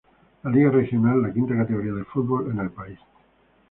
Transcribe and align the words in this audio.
Liga 0.45 0.71
Regional, 0.71 1.21
la 1.21 1.31
quinta 1.31 1.55
categoría 1.55 1.93
de 1.93 2.05
fútbol 2.05 2.49
en 2.49 2.57
el 2.57 2.71
país. 2.71 2.97